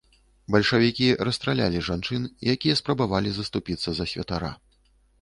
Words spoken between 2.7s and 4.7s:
спрабавалі заступіцца за святара.